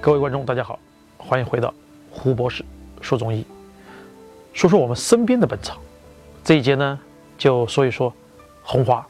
[0.00, 0.78] 各位观众，大家好，
[1.16, 1.74] 欢迎回到
[2.08, 2.64] 胡博士
[3.00, 3.44] 说中医，
[4.52, 5.76] 说说我们身边的本草。
[6.44, 6.98] 这一节呢，
[7.36, 8.12] 就说一说
[8.62, 9.04] 红花。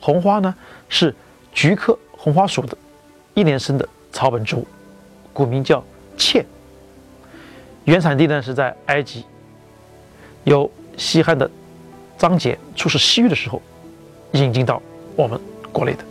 [0.00, 0.52] 红花呢
[0.88, 1.14] 是
[1.52, 2.76] 菊科红花属的
[3.34, 4.66] 一年生的草本植物，
[5.32, 5.82] 古名叫
[6.18, 6.44] 茜。
[7.84, 9.24] 原产地呢是在埃及，
[10.42, 11.48] 由西汉的
[12.18, 13.62] 张俭出使西域的时候
[14.32, 14.82] 引进到
[15.14, 15.40] 我们
[15.70, 16.04] 国内的。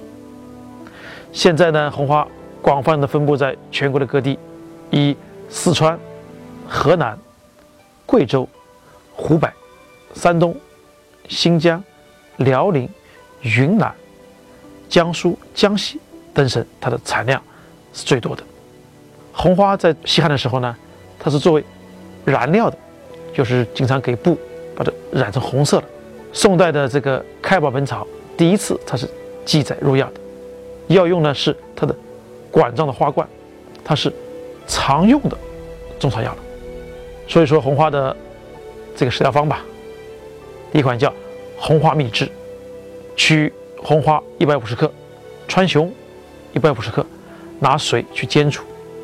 [1.34, 2.26] 现在呢，红花。
[2.62, 4.38] 广泛的分布在全国的各地，
[4.92, 5.16] 以
[5.50, 6.00] 四川、
[6.68, 7.18] 河南、
[8.06, 8.48] 贵州、
[9.14, 9.50] 湖北、
[10.14, 10.56] 山东、
[11.28, 11.84] 新疆、
[12.38, 12.88] 辽宁、
[13.42, 13.94] 云南、
[14.88, 16.00] 江苏、江西
[16.34, 17.42] 等省，它的产量
[17.94, 18.44] 是最多的。
[19.34, 20.76] 红花在西汉的时候呢，
[21.18, 21.64] 它是作为
[22.24, 22.78] 燃料的，
[23.34, 24.38] 就是经常给布
[24.76, 25.88] 把它染成红色的。
[26.32, 28.04] 宋代的这个《开宝本草》
[28.38, 29.10] 第一次它是
[29.46, 31.96] 记载入药的，药用呢是它的。
[32.52, 33.28] 管状的花冠，
[33.84, 34.12] 它是
[34.68, 35.38] 常用的
[35.98, 36.38] 中草药了。
[37.28, 38.16] 所以说红花的
[38.96, 39.64] 这个食疗方吧，
[40.74, 41.14] 一款叫
[41.58, 42.30] 红花蜜汁，
[43.16, 44.92] 取红花一百五十克，
[45.48, 45.90] 川芎
[46.54, 47.06] 一百五十克，
[47.60, 48.62] 拿水去煎煮，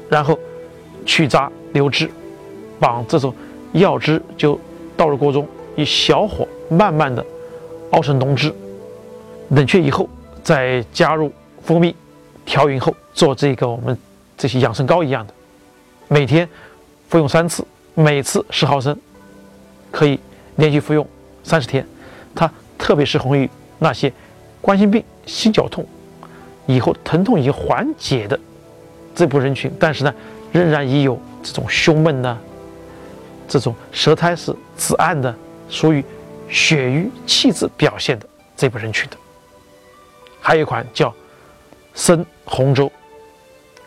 [0.10, 0.38] 然后
[1.06, 2.10] 去渣留汁，
[2.80, 3.34] 把这种
[3.72, 4.60] 药汁就
[4.98, 7.26] 倒入锅中，以小火慢慢的
[7.92, 8.54] 熬成浓汁，
[9.50, 10.10] 冷却以后
[10.44, 11.32] 再加入
[11.64, 11.96] 蜂蜜。
[12.48, 13.96] 调匀后做这个我们
[14.38, 15.34] 这些养生膏一样的，
[16.08, 16.48] 每天
[17.10, 18.98] 服用三次，每次十毫升，
[19.92, 20.18] 可以
[20.56, 21.06] 连续服用
[21.44, 21.86] 三十天。
[22.34, 24.12] 它特别适用于那些
[24.62, 25.86] 冠心病、心绞痛
[26.68, 28.40] 以后疼痛已经缓解的
[29.14, 30.14] 这部分人群，但是呢，
[30.54, 32.38] 仍然已有这种胸闷呢，
[33.46, 35.36] 这种舌苔是紫暗的，
[35.70, 36.02] 属于
[36.48, 38.26] 血瘀气滞表现的
[38.56, 39.18] 这部分人群的。
[40.40, 41.14] 还有一款叫。
[41.98, 42.90] 生红粥，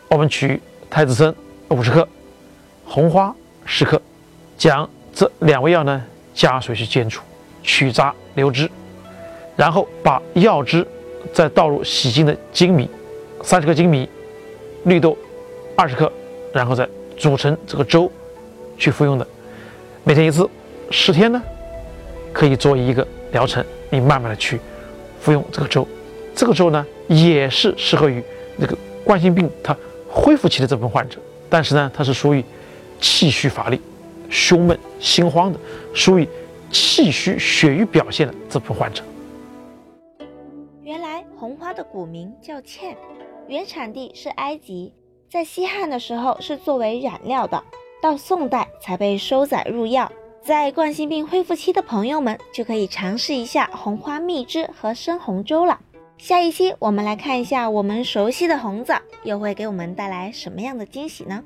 [0.09, 1.33] 我们取太子参
[1.69, 2.05] 五十克，
[2.85, 3.99] 红花十克，
[4.57, 7.21] 将这两味药呢加水去煎煮，
[7.63, 8.69] 取渣留汁，
[9.55, 10.85] 然后把药汁
[11.33, 12.89] 再倒入洗净的粳米
[13.43, 14.09] 三十克粳米，
[14.83, 15.17] 绿豆
[15.77, 16.11] 二十克，
[16.53, 18.11] 然后再煮成这个粥
[18.77, 19.25] 去服用的。
[20.03, 20.47] 每天一次，
[20.89, 21.41] 十天呢
[22.33, 24.59] 可以做一个疗程，你慢慢的去
[25.21, 25.87] 服用这个粥。
[26.35, 28.23] 这个粥呢，也是适合于
[28.55, 29.75] 那个冠心病它
[30.09, 32.41] 恢复期的这部分患者，但是呢，它是属于
[33.01, 33.81] 气虚乏力、
[34.29, 35.59] 胸闷心慌的，
[35.93, 36.25] 属于
[36.71, 39.03] 气虚血瘀表现的这部分患者。
[40.83, 42.95] 原来红花的古名叫茜，
[43.47, 44.93] 原产地是埃及，
[45.29, 47.61] 在西汉的时候是作为染料的，
[48.01, 50.09] 到宋代才被收载入药。
[50.41, 55.79] 在冠心病恢复期的朋友们就可以尝试一下红花蜜汁和生红粥了。
[56.21, 61.43] 下一期我们来看一下我们熟悉的红枣又会给我们带来什么样的惊喜呢？